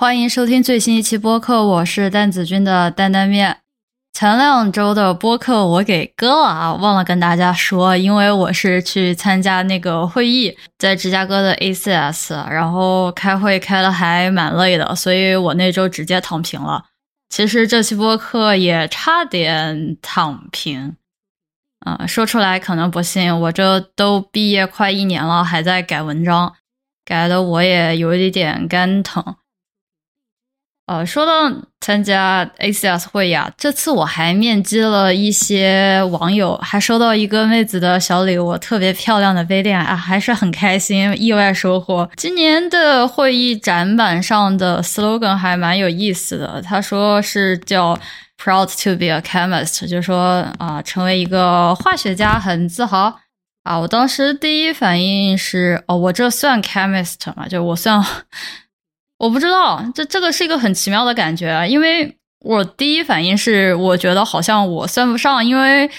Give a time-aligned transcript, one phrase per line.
[0.00, 3.56] 欢迎收听最新一期播客，我是蛋子君的担担面。
[4.12, 16.84] 前两周的播客我给割了啊，忘了跟大家说，因为我是去参加那个会议，在芝加哥的 ACS，然后开会开的还蛮累的，所以我那周直接躺平了。
[17.28, 20.94] 其实这期播客也差点躺平，
[21.80, 26.54] 啊，说出来可能不信，我这都毕业快一年了，还在改文章，
[27.04, 29.34] 改的我也有一点肝疼。
[30.88, 31.52] 呃，说到
[31.82, 42.08] 参加 ACS 会议啊，这次我还面基了一些网友，还收到一个妹子的小礼物，特别漂亮的杯垫啊，还是很开心，意外收获。
[42.16, 47.94] 今年的会议展板上的 slogan 还蛮有意思的，他说是叫
[48.42, 53.14] “proud to be a chemist”，就是说啊，成为一个化学家很自豪
[53.64, 53.78] 啊。
[53.78, 57.46] 我当时第一反应是，哦，我这算 chemist 吗？
[57.46, 58.02] 就我算。
[59.18, 65.90] 我不知道，这这个是一个很奇妙的感觉，因为我第一反应是，我觉得好像我算不上，因为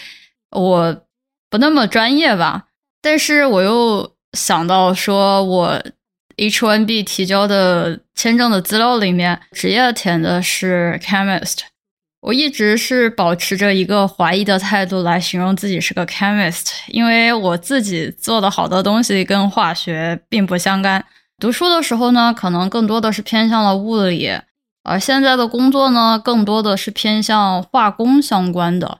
[0.51, 1.03] 我
[1.49, 2.67] 不那么专业吧。
[3.01, 5.83] 但是我又想到，说我
[6.37, 11.57] H1B 提交的签证的资料里面，职业填的是 chemist，
[12.21, 21.03] 我一直是保持着一个怀疑的态度来形容自己是个 chemist，因为我自己做的好多东西跟化学并不相干。
[21.39, 24.29] 读书的时候呢，可能更多的是偏向了物理，
[24.83, 28.97] 而现在的工作呢，更多的是偏向化工相关的。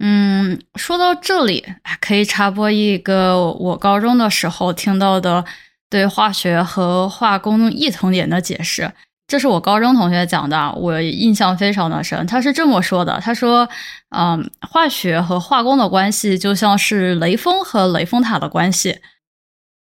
[0.00, 1.64] 嗯，说到这里，
[2.00, 5.44] 可以插播一个我高中的时候听到的
[5.88, 8.92] 对化学和化工异同点的解释，
[9.28, 12.26] 这是我高中同学讲的，我印象非常的深。
[12.26, 13.68] 他是这么说的：他说，
[14.10, 18.98] 嗯，化学和化工的关系就像是雷锋和雷峰塔的关系。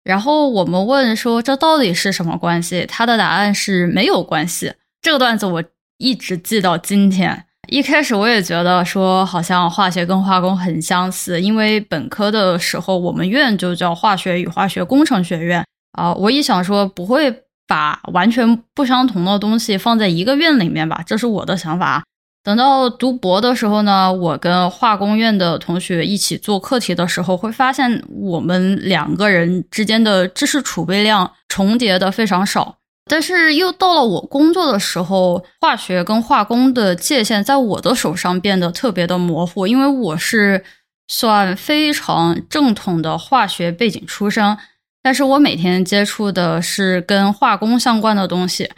[0.03, 2.85] 然后我们问说这到底是什么关系？
[2.87, 4.73] 他的答案是没有关系。
[5.01, 5.63] 这个段子我
[5.97, 7.45] 一直记到今天。
[7.67, 16.11] 一开始我也觉得说好像化学跟化工很相似，因为本科的时候我们院就叫化学与化学工程学院啊。
[16.13, 22.03] 我一想说不会把完全不相同的东西放在一个院里面吧，这是我的想法。
[22.41, 32.77] 等到读博的时候呢，我跟化工院的同学一起做课题的时候，会发现我们两个人之间的知识储备量重叠的非常少。
[33.11, 40.63] 但是又到了我工作的时候，化学跟化工的界限在我的手上变得特别的模糊，因为我是
[41.07, 44.57] 算非常正统的化学背景出身，
[45.01, 48.69] 但是我每天接触的是跟化工相关的东西，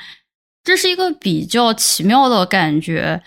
[0.63, 3.21] 这是一个比较奇妙的感觉。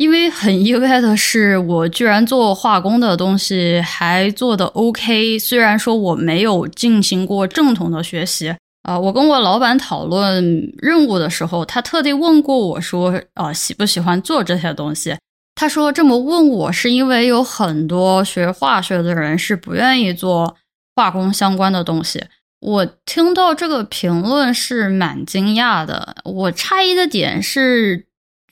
[0.00, 5.38] 因为很意外的是，我居然做化工的东西还做的 OK。
[5.38, 8.48] 虽然说我没有进行过正统的学习
[8.84, 15.14] 啊，我跟我老板讨论任务的时候，他特地问过我说：“啊，喜不喜欢做这些东西？”
[15.54, 20.56] 他说这么问我是因为有很多学化学的人是不愿意做
[20.96, 22.24] 化工相关的东西。
[22.60, 26.16] 我听到这个评论是蛮惊讶的。
[26.24, 28.06] 我诧异的点是。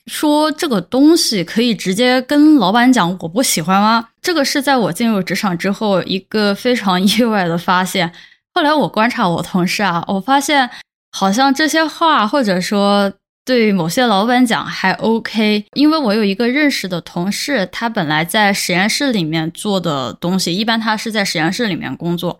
[0.09, 4.09] 说这个东西可以直接跟老板讲我不喜欢吗？
[4.21, 8.11] 这个是在我进入职场之后一个非常意外的发现。
[8.53, 10.69] 后来我观察我同事啊，我发现
[11.11, 13.13] 好像这些话或者说
[13.45, 22.39] 对某些老板讲还 OK，因为我有一个认识的同事，他本来在实验室里面做的东西，一般他是在实验室里面工作，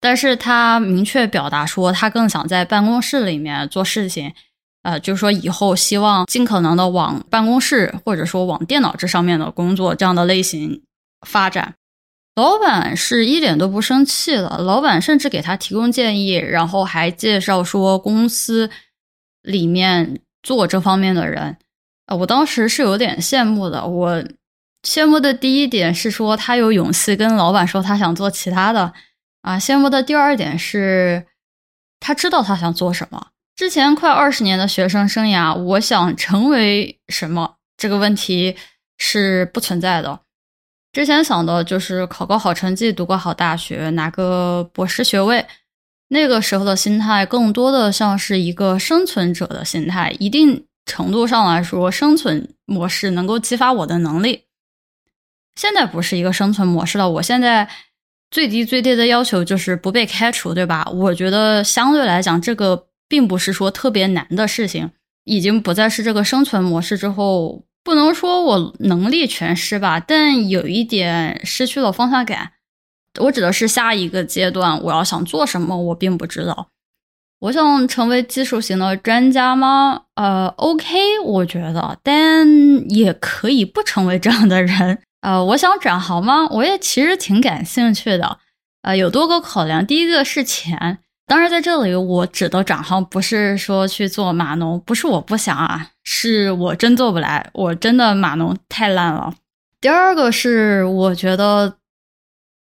[0.00, 4.34] 但是他明确表达说他更想在办公室里面做事情。
[4.82, 10.82] 呃，就是说以后希望尽可能的往办公室或者说往电脑这上面的工作这样的类型
[11.26, 11.74] 发展。
[12.36, 18.70] 老板是一点都不生气的，老板甚至给他提供建议，然后还介绍说公司
[19.42, 21.56] 里面做这方面的人。
[22.06, 23.84] 呃，我当时是有点羡慕的。
[23.84, 24.24] 我
[24.86, 28.92] 羡慕的第一点是说他有勇气跟老板说他想做其他的。
[29.42, 31.26] 啊，羡慕的第二点是
[31.98, 33.28] 他知道他想做什么。
[33.58, 38.54] 之前快二十年的学生生涯，我想成为什么这个问题
[38.98, 40.20] 是不存在的。
[40.92, 45.44] 之前想的就是考个好成绩，读个好大学，拿个博士学位。
[46.06, 54.44] 那个时候的心态更多的像是一个生存者的心态，一定程度上来说，生存模式能够激发我的能力。
[55.56, 57.68] 现在不是一个生存模式了，我现在
[58.30, 60.88] 最低最低的要求就是不被开除，对吧？
[60.92, 62.84] 我觉得相对来讲，这个。
[63.08, 64.90] 并不是说特别难的事情，
[65.24, 72.52] 已经不再是这个生存模式之后，不能说我能力全失吧，但有一点失去了方向感。
[73.20, 76.68] 我指的是下一个阶段我要想做什么，我并不知道。
[77.40, 80.02] 我想成为技术型的专家吗？
[80.14, 82.46] 呃，OK，我觉得，但
[82.90, 84.98] 也可以不成为这样的人。
[85.20, 86.48] 呃，我想转行吗？
[86.50, 88.38] 我也其实挺感兴趣的。
[88.82, 90.98] 呃，有多个考量，第一个是钱。
[91.28, 99.34] 当然，在这里我指的转行不是说去做码农，不是我不想啊，是我真做不来，我真的码农太烂了。
[99.80, 101.76] 第二个是我觉得。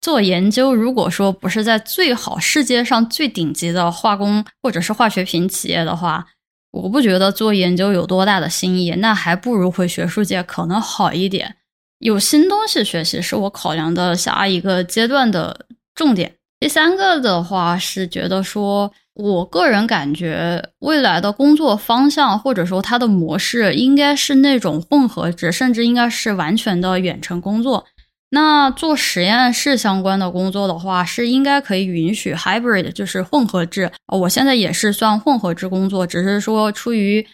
[0.03, 6.27] 做研究，如果说不是在最好世界上最顶级的化工或者是化学品企业的话，
[6.71, 8.93] 我不觉得做研究有多大的新意。
[8.93, 11.57] 那还不如回学术界可能好一点，
[11.99, 16.37] 有新东西学习是我考量的下一个阶段的重点。
[16.61, 27.87] 第三个的话是觉得说，我个人感觉未来的工作方向或者说它的模式应该是那种混合制，甚至应该是完全的远程工作。
[28.33, 33.91] 那做实验室相关的工作的话，是应该可以允许 hybrid，就是混合制。
[34.07, 37.27] 我现在也是算混合制工作，只是说出于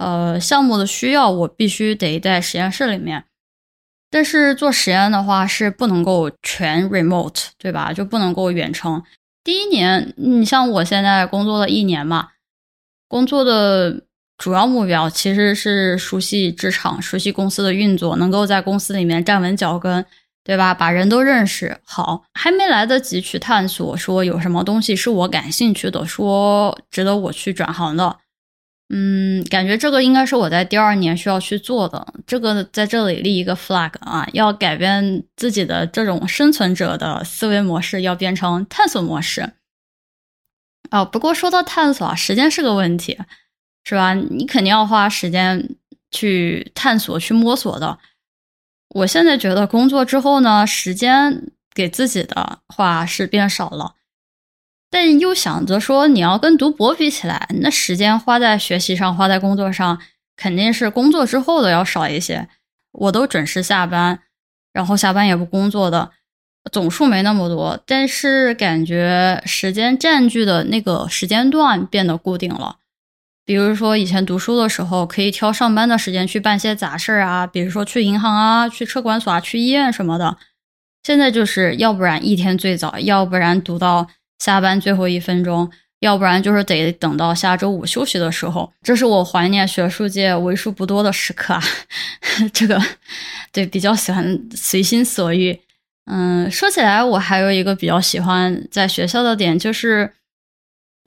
[0.00, 3.24] 呃项目的需要，我必须得在实验室里面。
[4.14, 7.92] 但是做实验的话是不能够全 remote，对吧？
[7.92, 9.02] 就不能够远程。
[9.42, 12.28] 第一年，你像我现在工作了一年嘛，
[13.08, 14.04] 工作的
[14.38, 20.06] 主要目标其实是熟悉职场、熟悉公司的运作，能够在公司里面站稳脚跟。
[20.46, 20.74] 对吧？
[20.74, 28.18] 把人都认识好，还没来得及去探索，说有什么东西是我感兴趣的，说值得我去转行的。
[28.90, 32.06] 嗯，感觉这个应该是我在第二年需要去做的。
[32.26, 39.54] 这个在这里立一个 flag 啊，要改变自己的这种生存者的思维模式，要变成探索模式。
[40.90, 43.18] 哦，不过说到探索啊，时间是个问题，
[43.84, 44.12] 是吧？
[44.14, 45.76] 你肯定要花时间
[46.10, 47.98] 去探索、去摸索的。
[48.90, 53.94] 我现在觉得工作之后呢，时间给自己的话是变少了，
[54.94, 59.98] 但又想着说你要跟读博比起来，那时间花在学习上、花在工作上，
[60.36, 62.48] 肯定是工作之后的要少一些。
[62.92, 64.20] 我都准时下班，
[64.72, 66.12] 然后下班也不工作的，
[66.70, 72.76] 总数没那么多，但是感觉时间占据的那个时间段变得固定了。
[73.44, 80.36] 比如说，以前读书的时候可以挑上班的时间去办些杂事儿啊，比如说去银行啊、去车管所啊、去医院什么的。
[81.02, 84.06] 现在就是要不然一天最早，要不然读到
[84.44, 85.70] 下班最后一分钟，
[86.00, 88.70] 要不然就是得等到下周五休息的时候。
[88.82, 91.62] 这是我怀念学术界为数不多的时刻啊！
[92.52, 92.78] 这个
[93.50, 95.58] 对比较喜欢随心所欲。
[96.10, 100.12] 嗯，说起来，我还有一个比较喜欢在学校的点就是。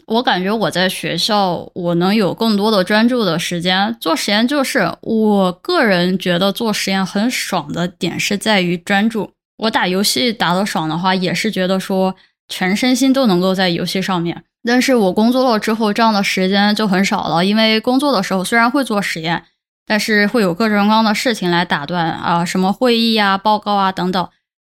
[0.08, 4.48] 我感觉我在学校，我能有更多的专注的时间做实验。
[4.48, 9.30] 就是我个人觉得做实验很爽的点是在于专注。
[9.58, 12.16] 我打游戏打得爽的话，也是觉得说
[12.50, 14.44] 全身心都能够在游戏上面。
[14.64, 19.44] 但是我工作了之后，这样的时间就很少了，因为工作的时候虽然会做实验，
[19.86, 24.30] 但是会有各种各样的事情来打断啊，什么会议啊、报告啊等等。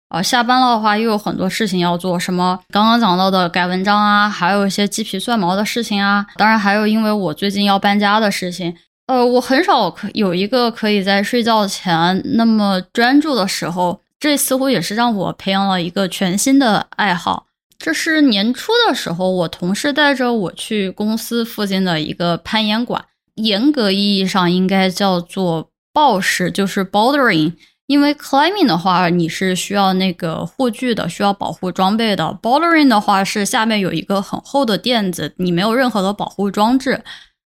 [0.08, 6.26] 啊，下班了的话又有很多事情要做，什么刚刚讲到的改文章啊，还有一些鸡皮蒜毛的事情啊。
[6.37, 8.76] 当然还有，因为我最近要搬家的事情。
[9.06, 14.00] 呃，我很少可有一个可以在睡觉前那么专注的时候。
[14.19, 17.45] 这似乎也是让我培养了一个全新的爱好。
[17.78, 27.52] 这是年初的时候，我同事带着我去公司附近的一个攀岩馆，严格意义上应该叫做抱石，就是 bouldering。
[27.87, 32.37] 因为 climbing 的话，你是需要那个护具的，需要保护装备的。
[32.42, 37.00] bouldering 的话是下面有一个很厚的垫子，你没有任何的保护装置，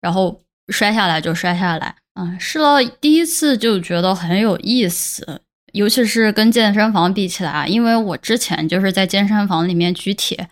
[0.03, 1.97] 然后摔下来就摔下来。
[2.21, 5.41] 嗯，试了第一次就觉得很有意思，
[5.73, 10.49] 尤其是跟健身房比起来，因为我之前就是在健身房里面举铁，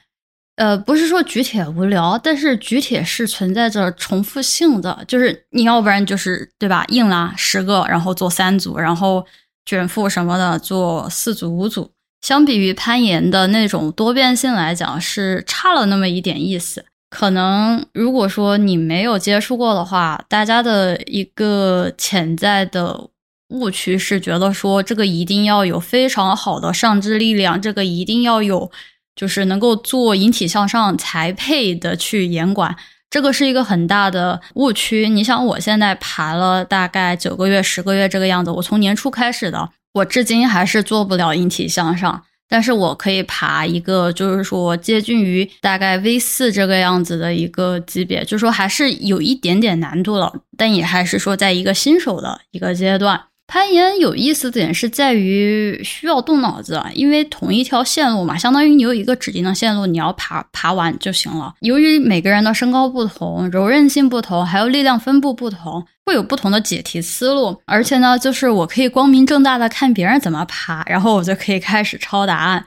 [0.57, 9.27] 呃，不是说举铁无聊，但是举铁是存在着重复性的，就是你要不然就是对吧，硬拉十个，然后做三组，然后。
[9.69, 16.85] 卷腹什么的做四组五组，相比于攀岩的那种多变性来讲，是差了那么一点意思。
[17.11, 23.09] 可能如果说你没有接触过的话，大家的一个潜在的
[23.49, 28.71] 误区是觉得说这个一定要有非常好的上肢力量，这个一定要有
[29.15, 32.77] 就是能够做引体向上才配的去岩馆。
[33.09, 35.09] 这个是一个很大的误区。
[35.09, 42.25] 你想，我现在爬了大概九个月、十个月这个样子，我从年初开始的，我至今还是做不了引体向上。
[42.49, 53.21] 但是我可以爬一个，就是说接近于大概 V 四这个样子的一个级别，就是说还是有一点点难度了，但也还是说在一个新手的一个阶段。
[53.49, 61.55] 攀岩有意思的点是在于需要动脑子，因为同一条线路嘛，相当于你有一个指定的线路，你要爬爬完就行了。
[61.61, 67.63] 由于每个人的身高不同、柔韧性不同，还有力量分布不同，会有不同的解题思路。
[67.67, 72.67] 而且呢，就是我可以光明正大的看别人怎么爬，然后我就可以开始抄答案。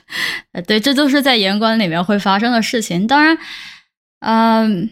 [0.66, 3.06] 对，这都是在严管里面会发生的事情。
[3.06, 3.38] 当然，
[4.20, 4.90] 嗯。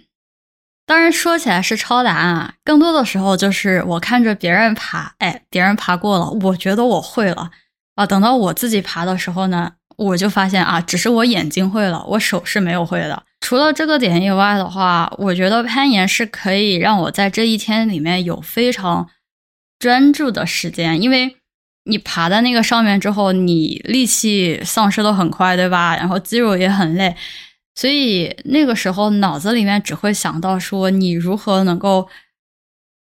[0.89, 7.51] 当然，说起来是抄答案啊，更多的时候就是我看着别人爬，哎，别人爬过了，我觉得我会了
[7.95, 8.07] 啊。
[8.07, 13.23] 等到我自己爬的时候呢，我就发现啊，只是我眼睛会了，我手是没有会的。
[13.41, 19.07] 除了这个点以外的话，我觉得攀岩是可以让我在这一天里面有非常
[19.79, 21.37] 专注的时间，因为
[21.85, 25.95] 你爬在那个上面之后，你力气丧失的很快，对吧？
[25.97, 27.15] 然后肌肉也很累。
[27.79, 32.09] 所以那个时候脑子里面只会想到说你如何能够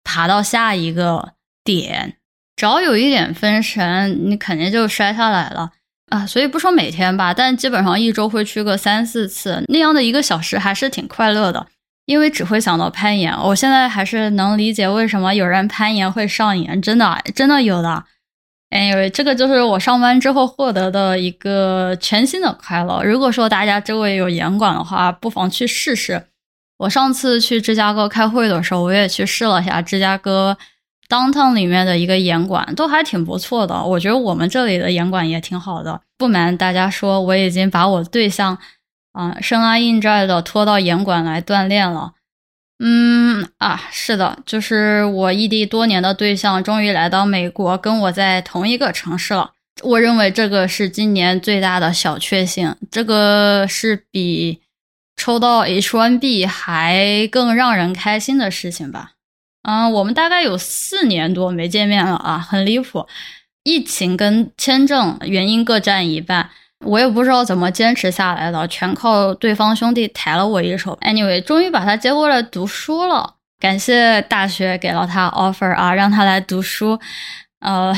[0.04, 2.18] 爬到下一个点，
[2.58, 5.72] 只要有一点分神，你肯定就摔下来了
[6.10, 6.28] 啊！
[6.28, 11.66] 所以不说每天吧，但基本上一周会去个三四次，那样的一个小时还是挺快乐的，
[12.06, 13.34] 因为只会想到攀岩。
[13.34, 18.04] 我现在还是能理解为什么有人攀岩会上瘾，真的真的有的。
[18.76, 23.02] Anyway，这个就是我上班之后获得的一个全新的快乐。
[23.06, 26.26] 如果说大家周围有严管的话，不妨去试试。
[26.80, 30.58] 我上次去芝加哥开会的时候，我也去试了下芝加哥
[31.08, 33.82] downtown 里面的一个严管，都还挺不错的。
[33.82, 36.02] 我觉得我们这里的严管也挺好的。
[36.18, 38.58] 不瞒大家说，我已经把我对象
[39.14, 42.15] 啊生拉硬拽的拖到严管来锻炼了。
[42.80, 49.52] 嗯啊，是的，就是我异地多年的对象终于来到美国，跟我在同一个城市了。
[49.82, 54.62] 我认为这个是今年最大的小确幸，这个是比
[55.16, 59.12] 抽到 H1B 还更让人开心的事情吧。
[59.64, 63.08] 嗯，我们大概有四年多没见面了啊，很离谱，
[63.64, 66.50] 疫情跟签证原因各占一半。
[66.86, 70.98] 我也不知道怎么坚持下来的，全靠对方兄弟抬了我一手。
[71.02, 77.00] Anyway，终于把他接过来读书了，感谢大学给了他 offer 啊，让他来读书。
[77.60, 77.94] 呃，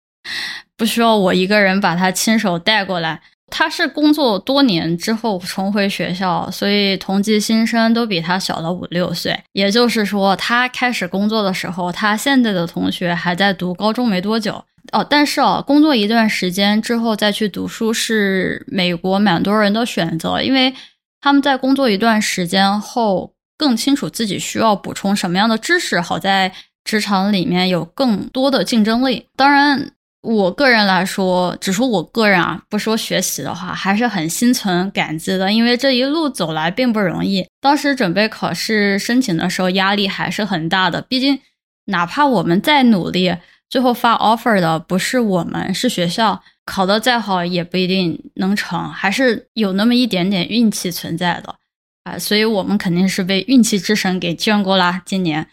[0.76, 3.20] 不需要我一个人把他亲手带过来。
[3.50, 9.38] 他是工作多年之后重回学校，所以同级新生都比他小了五六岁。
[9.52, 14.64] 也就是说，他开始工作的时候，他现在的同学还在读高中没多久。
[14.92, 20.72] 哦，但是哦，工作一段时间之后再去读书是美国蛮多人的选择，因为
[21.20, 26.52] 他们在工作一段时间后更清楚自己需要补充什么样的知识，好在
[26.84, 29.26] 职场里面有更多的竞争力。
[29.34, 37.46] 当然，我个人来说，只说我个人啊，不说学习的话，还是很心存感激的，因为这一路走来并不容易。
[37.60, 41.40] 当时准备考试申请的时候，压力还是很大的，毕竟
[41.86, 43.34] 哪怕我们再努力。
[43.74, 46.40] 最后发 offer 的不是我们，是学校。
[46.64, 51.56] 考得再好也不一定能成，还是有那么一点点运气存在的
[52.04, 52.16] 啊。
[52.16, 55.02] 所以我们肯定是被运气之神给眷顾啦。
[55.04, 55.48] 今年，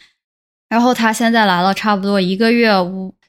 [0.70, 2.70] 然后他现在来了差不多一个月，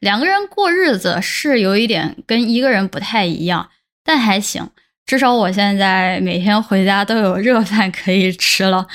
[0.00, 3.70] 两个人过日子是有一点跟一个人不太一样，
[4.04, 4.68] 但还行。
[5.06, 8.86] 至少我现在每天回家都有热饭可以吃了。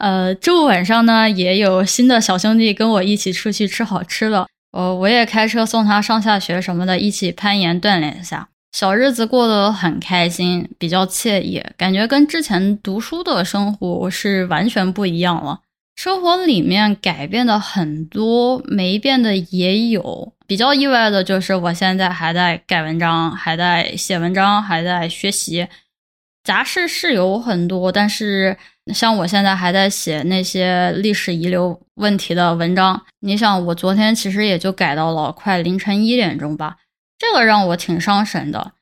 [0.00, 4.48] 呃，周五晚上呢，也有新的小兄弟跟我一起出去吃好吃的。
[4.72, 8.48] 呃，我也开车送他上下学什么的，一起攀岩锻炼一下。
[8.72, 15.60] 小日子过得很开心，比较惬意，感觉跟之前读书的生活是完全不一样了。
[15.94, 20.32] 生活里面改变的很多，没变的也有。
[20.48, 25.68] 比较意外的就是，我现在还在改文章，还在写文章，还在学习。
[26.42, 28.56] 杂事是有很多，但是。
[28.92, 36.76] 像我现在还在写那些历史遗留问题的文章，你想，我昨天其实也就改到了快凌晨一点钟吧，
[37.18, 38.72] 这个让我挺伤神的，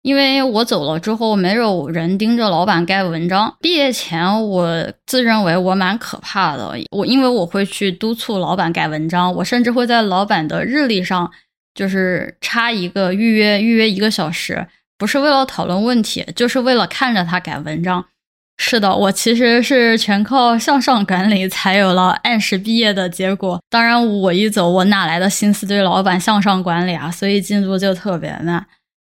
[0.00, 3.54] 因为我走了之后没有人盯着老板盖文章。
[3.60, 11.30] 毕业前我自认为我蛮可怕的，我因为我会去督促老板改文章，我甚至会在老板的日历上
[11.74, 14.66] 就是插一个预约，预约一个小时，
[14.96, 18.06] 不是为了讨论问题，就是为了看着他改文章。
[18.58, 23.60] 是的，我其实是全靠向上管理才有了按时毕业的结果。
[23.68, 27.10] 当然，我一走，我哪来的心思对老板向上管理啊？
[27.10, 28.66] 所以进度就特别慢。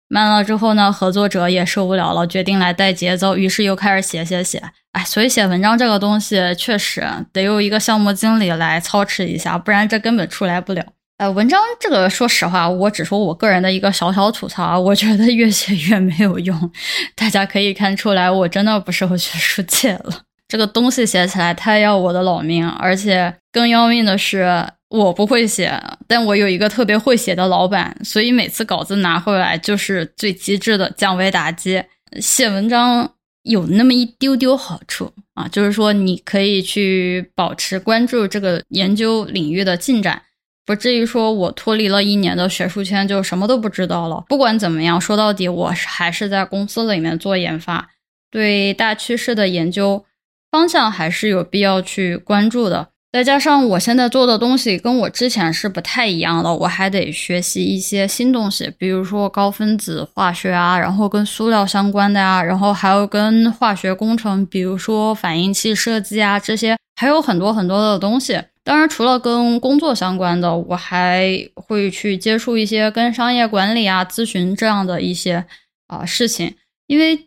[0.10, 4.64] 慢了之后呢，合作者也受不了了，决定来带节奏，于是又开始写写写。
[4.94, 10.84] 哎，所以写文章这个东西确实得有一个项目经理来操持一下，不然这根本出来不了。
[11.18, 16.72] 呃，文章这个，说实话，我只说我个人的一个小小吐槽，我觉得越写越没有用。
[17.16, 20.22] 大家可以看出来，我真的不适合学术界了。
[20.48, 25.74] 这个东西写起来太要我的老命，而且更要命的是，我不会写，
[26.08, 31.84] 但我有一个特别会写的老板，所以每次稿子拿回来就是最机智的降维打击。
[32.22, 40.22] 写文章有那么一丢丢好处啊，就是说你可以去保持关注这个研究领域的进展，
[40.68, 44.26] 不至于说我脱离了一年的学术圈就什么都不知道了。
[44.28, 47.88] 不管怎么样，说到底我还是在公司里面做研发，
[48.30, 50.04] 对大趋势的研究
[50.52, 52.90] 方向还是有必要去关注的。
[53.14, 68.38] 再加上我现在做的东西跟我之前是不太一样的，我还得学习一些新东西，比如说高分子化学啊，然后跟塑料相关的呀，然后还有跟化学工程，比如说反应器设计啊这些，还有很多很多的东西。
[68.64, 75.46] 当然，除了跟工作相关的，我还会去接触一些跟商业管理啊、咨询这样的一些
[75.86, 76.56] 啊事情，
[76.88, 77.27] 因为。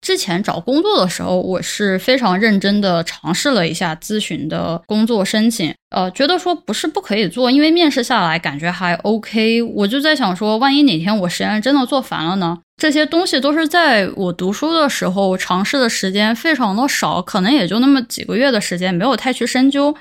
[0.00, 9.62] 之前找工作的时候，我是非常认真的尝试了一下咨询的工作申请，呃，觉得说不是不可以做，因为面试下来感觉还 OK。
[9.62, 12.58] 我就在想说，万一哪天我实验真的做烦了呢？
[12.76, 19.96] 这些东西都是在我读书的时候尝试的时间非常的少，可能也就那么几个月的时间，没有太去深究。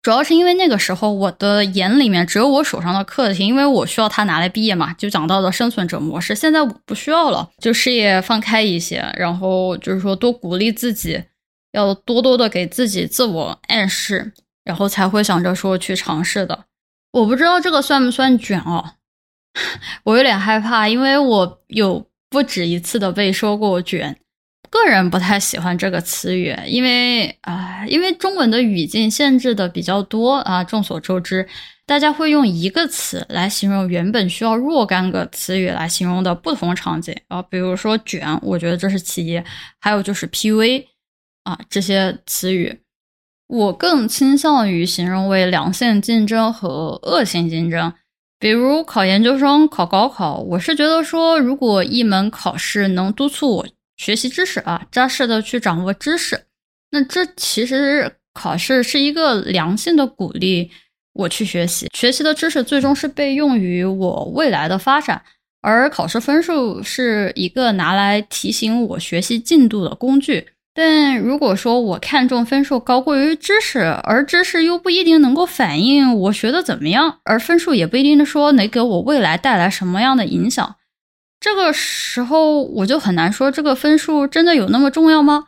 [0.00, 6.34] 主要是因为那个时候我的眼里面只有我手上的课题，因为我需要它拿来毕业嘛，就讲到了生存者模式。
[6.34, 11.22] 现在我不需要了，就视野放开一些，然后就是说多鼓励自己，
[11.72, 14.32] 要多多的给自己自我暗示，
[14.64, 16.66] 然后才会想着说去尝试的。
[17.12, 18.92] 我不知道这个算不算卷哦，
[20.04, 24.16] 我有点害怕，因为我有不止一次的被说过卷。
[24.70, 30.62] 个人不太喜欢这个词语，因为啊，因为中文的语境限制的比较多啊。
[30.62, 31.46] 众所周知，
[31.86, 37.42] 大家会用一个词来形容原本需要若干个词语来形容的不同场景啊。
[37.42, 39.42] 比如说“卷”，我觉得这是其一；
[39.80, 40.84] 还有就是 “PV”
[41.44, 42.80] 啊这些词语，
[43.46, 47.92] 我更倾向于形容为良性竞争和恶性竞争。
[48.38, 53.66] 比如考研究生、考高考，我是觉得说，如果一门考试能督促我。
[53.98, 56.44] 学习知识啊，扎实的去掌握知识，
[56.92, 60.70] 那这其实考试是一个良性的鼓励
[61.12, 65.20] 我去学习，学习的知识最终是被用于我未来的发展，
[65.60, 70.46] 而考试分数是一个拿来提醒我学习进度的工具。
[70.72, 80.76] 但如果说我看重分数高过于知识，而知识又不一定能够反映我学的怎么样，而分数也不一定说能给我未来带来什么样的影响。
[81.40, 85.44] 这个时候我就很难说这个分数真的有那么重要吗？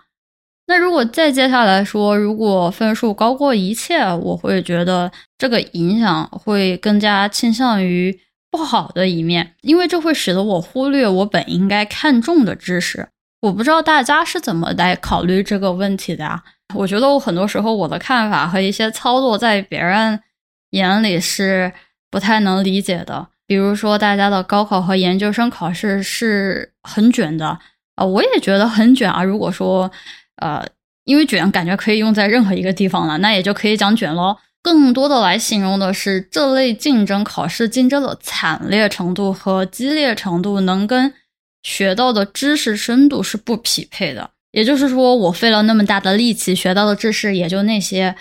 [0.66, 8.20] 那如果再接下来说，如果分数高过一切，我会觉得这个影响会更加倾向于
[8.52, 13.08] 不好的一面，因为这会使得我忽略我本应该看重的知识。
[13.40, 16.40] 我不知道大家是怎么来考虑这个问题的呀？
[16.76, 20.20] 我觉得我很多时候我的看法和一些操作在别人
[20.70, 21.72] 眼里是
[22.10, 23.26] 不太能理解的。
[23.50, 27.58] 比如说，大家的高考和研究生考试是很卷的
[27.96, 29.24] 啊，我也觉得很卷啊。
[29.24, 29.90] 如果说，
[30.36, 30.64] 呃，
[31.02, 34.36] 因为卷感觉可以用在任何一个地方了，那也就可以讲卷喽。
[34.62, 41.12] 更多的来形容的是这类竞争考试竞争的惨烈程度和激烈程度，能跟
[41.64, 44.30] 学到的知识深度是不匹配的。
[44.52, 48.14] 也就是说，我费了那么大的力气学到的知识也就那些，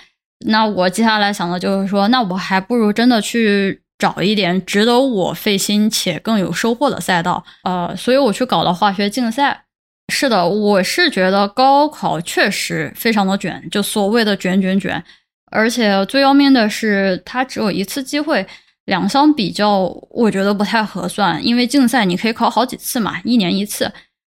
[0.48, 3.84] 那我接下来想的就是说，那我还不如真的去。
[4.00, 9.66] 找一点值得我费心且更有收获的赛道，呃，所以我去搞了化学竞赛。
[10.12, 15.04] 是的，我是觉得高考确实非常的卷，就所谓的卷卷卷。
[15.52, 18.44] 而且最要命的是，它只有一次机会，
[18.86, 21.46] 两相比较，我觉得不太合算。
[21.46, 23.92] 因为竞赛你可以考好几次嘛，一年一次。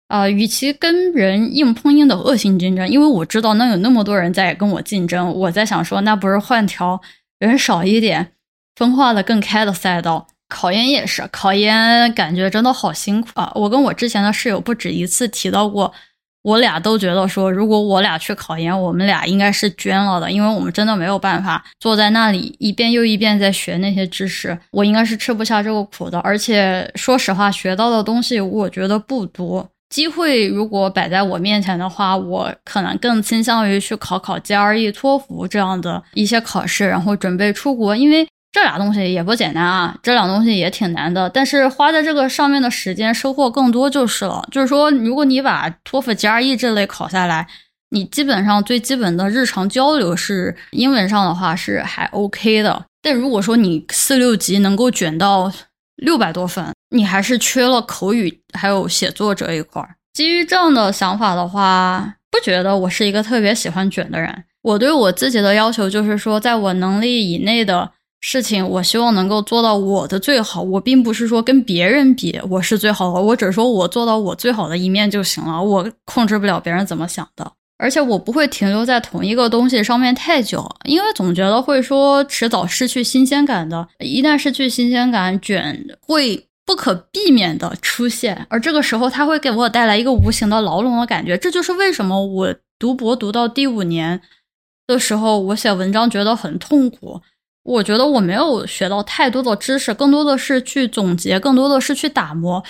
[0.08, 7.00] 啊，与其跟人硬碰硬的恶性竞争，因为我知道那有那么多人在跟我竞争，我在想说，那不是换条
[7.38, 8.32] 人少一点。
[8.80, 13.52] 分化的更开的赛道，考研也是，考研感觉真的好辛苦啊！
[13.54, 15.94] 我跟我之前的室友不止一次提到过，
[16.44, 26.18] 我俩都觉得说，如果我俩去考研，我们俩应该是捐了的，因为我们真的没有办法坐在那里一遍又一遍在学那些知识，我应该是吃不下这个苦的。
[26.20, 29.70] 而且说实话，学到的东西我觉得不多。
[29.90, 38.26] 机会如果摆在我面前的话，我可能更倾向于去考考 GRE、托福这样的一些考试，然后准备出国，因为。
[38.52, 44.44] 这俩东西也不简单啊，这俩东西也挺难的，但是花在这个上面的时间收获更多就是了。
[44.52, 47.48] 就是说，如果你把托福、GRE 这类考下来，
[47.92, 52.86] 你基本上最基本的日常交流是英文上的话是还 OK 的。
[53.04, 55.52] 但如果说你四六级能够卷到
[55.98, 59.88] 六百多分，你还是缺了口语还有写作这一块。
[60.12, 64.44] 基于这样的想法的话，不觉得我是一个特别喜欢卷的人。
[64.64, 67.92] 我对我自己的要求就是说，在我能力以内的。
[68.22, 70.62] 事情，我希望能够做到我的最好。
[70.62, 75.64] 我并不是说跟别人比我是最好的，我只是说我做到我最好的一面就行了。
[75.64, 83.88] 我控制不了别人怎么想的，而且我不会停留在同一个东西上面太久，因为总觉得会说迟早失去新鲜感的。
[84.00, 91.38] 一旦失去新鲜感，卷会不可避免的出现，而这个时候它会给我带来一个无形的牢笼的感觉。
[91.38, 94.22] 这就是为什么我读博读到第五年
[94.86, 97.22] 的时候，我写文章觉得很痛苦。
[97.70, 102.64] 我觉得我没有学到太多的知识，更多的是去总结，更多的是去打磨。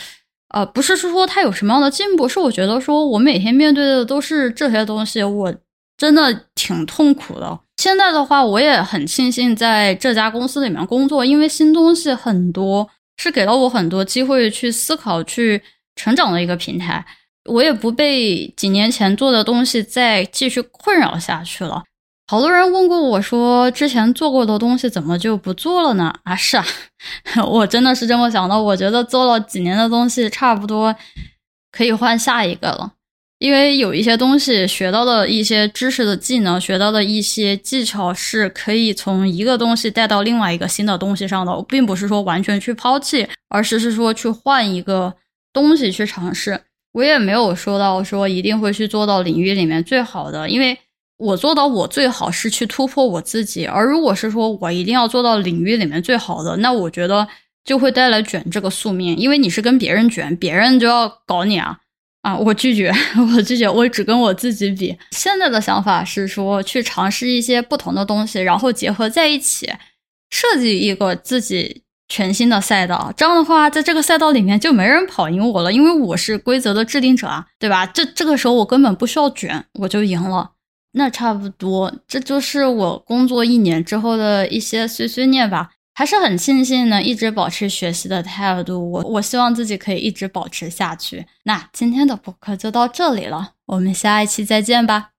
[0.53, 5.55] 呃，不是说他有什么样的进步，是我觉得说我每天面对的都是这些东西，我
[5.95, 7.57] 真的挺痛苦的。
[7.77, 15.61] 现在的话，我也很庆幸在这家公司里面工作，因为新东西很多，是给了我很多机会去思考、去
[15.95, 17.05] 成长的一个平台。
[17.49, 21.83] 我也不被几年前做的东西再继续困扰下去了。
[22.29, 26.13] 好多人问过我说，之前做过的东西怎么就不做了呢？
[26.25, 26.63] 啊，是啊，
[27.43, 28.61] 我真的是这么想的。
[28.61, 30.95] 我觉得做了几年的东西，差不多
[31.71, 32.93] 可以换下一个了。
[33.39, 41.65] 因为有一些东西学到的一些知识的技能，学到的一些技巧，是可以从一个东西带到另外一个新的东西上的。
[41.67, 45.15] 并不是说完全去抛弃，而是是说去换一个
[45.51, 46.61] 东西去尝试。
[46.91, 50.77] 我也没有说到说一定会去做到领域里面最好的，因为。
[51.19, 57.27] 我做到我最好是去突破我自己，而如果是说我一定要做到领域里面最好的，那我觉得
[57.65, 61.77] 就会带来卷这个宿命，因为你是跟别人卷，别人就要搞你啊
[62.21, 62.37] 啊！
[62.37, 62.89] 我拒绝，
[63.35, 64.97] 我拒绝，我只跟我自己比。
[65.11, 69.69] 现在的想法是说去尝试一些不同的东西，然后结合在一起，
[70.29, 73.13] 设计一个自己全新的赛道。
[73.17, 77.85] 这样的话，在这个赛道里面就没人跑赢我了，因为我是规则的制定者啊，对吧？
[77.85, 80.51] 这这个时候我根本不需要卷，我就赢了。
[80.93, 85.71] 那差不多，这就是我工作一年之后的一些碎碎念吧。
[85.93, 91.25] 还是很庆幸能一直保持学习的态度，我我希望自己可以一直保持下去。
[91.43, 95.09] 那今天的播客就到这里了，我们下一期再见吧。